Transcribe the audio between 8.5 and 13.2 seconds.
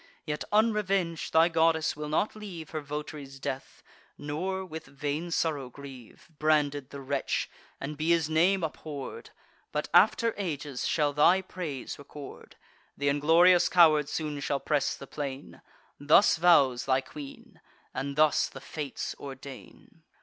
abhorr'd; But after ages shall thy praise record. Th'